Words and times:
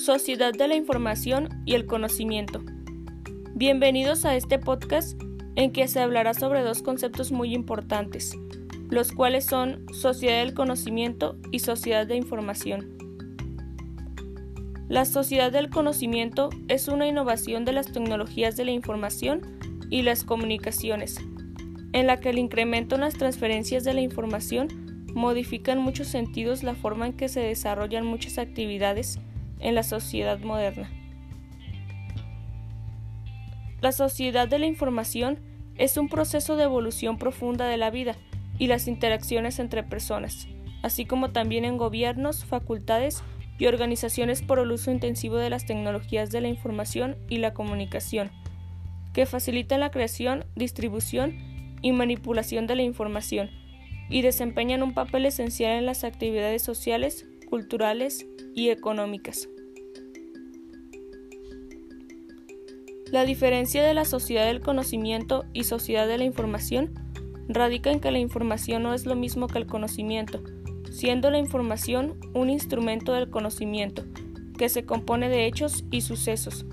Sociedad 0.00 0.54
de 0.54 0.66
la 0.66 0.76
Información 0.76 1.50
y 1.66 1.74
el 1.74 1.84
Conocimiento. 1.84 2.62
Bienvenidos 3.54 4.24
a 4.24 4.34
este 4.34 4.58
podcast 4.58 5.20
en 5.56 5.72
que 5.72 5.88
se 5.88 6.00
hablará 6.00 6.32
sobre 6.32 6.62
dos 6.62 6.80
conceptos 6.80 7.32
muy 7.32 7.54
importantes, 7.54 8.34
los 8.88 9.12
cuales 9.12 9.44
son 9.44 9.84
sociedad 9.92 10.38
del 10.38 10.54
conocimiento 10.54 11.36
y 11.50 11.58
sociedad 11.58 12.06
de 12.06 12.16
información. 12.16 12.96
La 14.88 15.04
sociedad 15.04 15.52
del 15.52 15.68
conocimiento 15.68 16.48
es 16.68 16.88
una 16.88 17.06
innovación 17.06 17.66
de 17.66 17.72
las 17.72 17.92
tecnologías 17.92 18.56
de 18.56 18.64
la 18.64 18.70
información 18.70 19.42
y 19.90 20.00
las 20.00 20.24
comunicaciones, 20.24 21.18
en 21.92 22.06
la 22.06 22.20
que 22.20 22.30
el 22.30 22.38
incremento 22.38 22.94
en 22.94 23.02
las 23.02 23.18
transferencias 23.18 23.84
de 23.84 23.92
la 23.92 24.00
información 24.00 24.68
modifica 25.14 25.72
en 25.72 25.80
muchos 25.80 26.08
sentidos 26.08 26.62
la 26.62 26.74
forma 26.74 27.08
en 27.08 27.12
que 27.12 27.28
se 27.28 27.40
desarrollan 27.40 28.06
muchas 28.06 28.38
actividades 28.38 29.18
en 29.60 29.74
la 29.74 29.82
sociedad 29.82 30.38
moderna. 30.40 30.90
La 33.80 33.92
sociedad 33.92 34.48
de 34.48 34.58
la 34.58 34.66
información 34.66 35.38
es 35.76 35.96
un 35.96 36.08
proceso 36.08 36.56
de 36.56 36.64
evolución 36.64 37.16
profunda 37.16 37.66
de 37.66 37.78
la 37.78 37.90
vida 37.90 38.14
y 38.58 38.66
las 38.66 38.88
interacciones 38.88 39.58
entre 39.58 39.82
personas, 39.82 40.48
así 40.82 41.06
como 41.06 41.30
también 41.30 41.64
en 41.64 41.78
gobiernos, 41.78 42.44
facultades 42.44 43.22
y 43.58 43.66
organizaciones 43.66 44.42
por 44.42 44.58
el 44.58 44.72
uso 44.72 44.90
intensivo 44.90 45.36
de 45.36 45.50
las 45.50 45.64
tecnologías 45.64 46.30
de 46.30 46.42
la 46.42 46.48
información 46.48 47.16
y 47.28 47.38
la 47.38 47.54
comunicación, 47.54 48.30
que 49.14 49.26
facilitan 49.26 49.80
la 49.80 49.90
creación, 49.90 50.44
distribución 50.56 51.38
y 51.80 51.92
manipulación 51.92 52.66
de 52.66 52.76
la 52.76 52.82
información, 52.82 53.50
y 54.10 54.22
desempeñan 54.22 54.82
un 54.82 54.92
papel 54.92 55.24
esencial 55.24 55.78
en 55.78 55.86
las 55.86 56.04
actividades 56.04 56.62
sociales, 56.62 57.26
culturales 57.48 58.26
y 58.54 58.70
económicas. 58.70 59.48
La 63.10 63.24
diferencia 63.24 63.82
de 63.82 63.92
la 63.92 64.04
sociedad 64.04 64.46
del 64.46 64.60
conocimiento 64.60 65.44
y 65.52 65.64
sociedad 65.64 66.06
de 66.06 66.18
la 66.18 66.24
información 66.24 66.94
radica 67.48 67.90
en 67.90 67.98
que 67.98 68.12
la 68.12 68.20
información 68.20 68.84
no 68.84 68.94
es 68.94 69.04
lo 69.04 69.16
mismo 69.16 69.48
que 69.48 69.58
el 69.58 69.66
conocimiento, 69.66 70.40
siendo 70.92 71.30
la 71.30 71.38
información 71.38 72.18
un 72.34 72.50
instrumento 72.50 73.12
del 73.12 73.28
conocimiento, 73.28 74.04
que 74.56 74.68
se 74.68 74.84
compone 74.84 75.28
de 75.28 75.46
hechos 75.46 75.84
y 75.90 76.02
sucesos, 76.02 76.66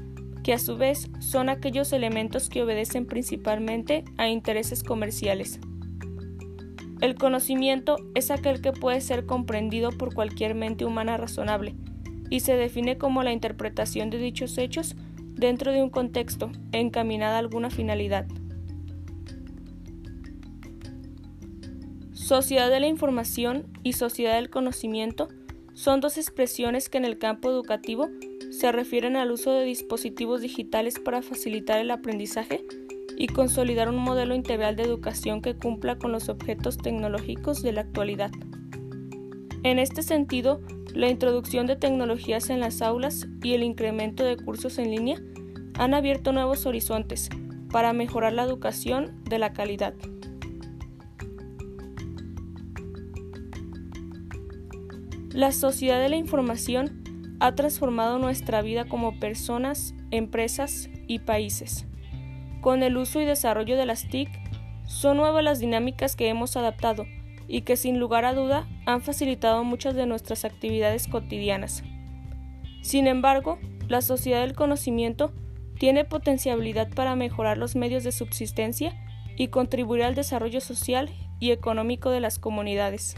que 0.43 0.53
a 0.53 0.59
su 0.59 0.77
vez 0.77 1.09
son 1.19 1.49
aquellos 1.49 1.91
elementos 1.91 2.49
que 2.49 2.61
obedecen 2.61 3.05
principalmente 3.05 4.05
a 4.17 4.27
intereses 4.27 4.83
comerciales. 4.83 5.59
El 6.99 7.15
conocimiento 7.15 7.97
es 8.15 8.31
aquel 8.31 8.61
que 8.61 8.73
puede 8.73 9.01
ser 9.01 9.25
comprendido 9.25 9.91
por 9.91 10.13
cualquier 10.15 10.55
mente 10.55 10.83
humana 10.83 11.17
razonable, 11.17 11.75
y 12.29 12.39
se 12.39 12.55
define 12.55 12.97
como 12.97 13.23
la 13.23 13.31
interpretación 13.31 14.09
de 14.09 14.17
dichos 14.17 14.57
hechos 14.57 14.95
dentro 15.35 15.71
de 15.71 15.83
un 15.83 15.89
contexto 15.89 16.51
encaminada 16.71 17.35
a 17.35 17.39
alguna 17.39 17.69
finalidad. 17.69 18.25
Sociedad 22.13 22.69
de 22.69 22.79
la 22.79 22.87
información 22.87 23.67
y 23.83 23.93
sociedad 23.93 24.35
del 24.35 24.49
conocimiento 24.49 25.29
son 25.73 26.01
dos 26.01 26.17
expresiones 26.17 26.89
que 26.89 26.97
en 26.97 27.05
el 27.05 27.19
campo 27.19 27.49
educativo 27.49 28.09
se 28.49 28.71
refieren 28.71 29.15
al 29.15 29.31
uso 29.31 29.53
de 29.53 29.63
dispositivos 29.63 30.41
digitales 30.41 30.99
para 30.99 31.21
facilitar 31.21 31.79
el 31.79 31.91
aprendizaje 31.91 32.65
y 33.17 33.27
consolidar 33.27 33.89
un 33.89 33.97
modelo 33.97 34.35
integral 34.35 34.75
de 34.75 34.83
educación 34.83 35.41
que 35.41 35.55
cumpla 35.55 35.97
con 35.97 36.11
los 36.11 36.29
objetos 36.29 36.77
tecnológicos 36.77 37.63
de 37.63 37.71
la 37.73 37.81
actualidad. 37.81 38.31
En 39.63 39.79
este 39.79 40.03
sentido, 40.03 40.61
la 40.93 41.09
introducción 41.09 41.65
de 41.65 41.75
tecnologías 41.75 42.49
en 42.49 42.59
las 42.59 42.81
aulas 42.81 43.27
y 43.43 43.53
el 43.53 43.63
incremento 43.63 44.23
de 44.23 44.37
cursos 44.37 44.77
en 44.77 44.91
línea 44.91 45.19
han 45.79 45.93
abierto 45.93 46.31
nuevos 46.31 46.65
horizontes 46.65 47.29
para 47.71 47.91
mejorar 47.91 48.33
la 48.33 48.43
educación 48.43 49.23
de 49.23 49.39
la 49.39 49.51
calidad. 49.51 49.93
La 55.31 55.51
sociedad 55.51 55.99
de 55.99 56.09
la 56.09 56.15
información 56.15 57.03
ha 57.39 57.53
transformado 57.55 58.17
nuestra 58.19 58.61
vida 58.61 58.85
como 58.85 59.19
personas, 59.19 59.93
empresas 60.11 60.89
y 61.07 61.19
países. 61.19 61.85
Con 62.61 62.83
el 62.83 62.97
uso 62.97 63.21
y 63.21 63.25
desarrollo 63.25 63.77
de 63.77 63.85
las 63.85 64.07
TIC, 64.07 64.29
son 64.85 65.17
nuevas 65.17 65.43
las 65.43 65.59
dinámicas 65.59 66.15
que 66.15 66.29
hemos 66.29 66.57
adaptado 66.57 67.05
y 67.47 67.61
que 67.61 67.77
sin 67.77 67.99
lugar 67.99 68.25
a 68.25 68.33
duda 68.33 68.67
han 68.85 69.01
facilitado 69.01 69.63
muchas 69.63 69.95
de 69.95 70.05
nuestras 70.05 70.45
actividades 70.45 71.07
cotidianas. 71.07 71.83
Sin 72.81 73.07
embargo, 73.07 73.59
la 73.87 74.01
sociedad 74.01 74.41
del 74.41 74.53
conocimiento 74.53 75.33
tiene 75.77 76.05
potencialidad 76.05 76.89
para 76.93 77.15
mejorar 77.15 77.57
los 77.57 77.75
medios 77.75 78.03
de 78.03 78.11
subsistencia 78.11 78.93
y 79.37 79.49
contribuir 79.49 80.03
al 80.03 80.15
desarrollo 80.15 80.61
social 80.61 81.09
y 81.39 81.51
económico 81.51 82.09
de 82.09 82.19
las 82.19 82.39
comunidades. 82.39 83.15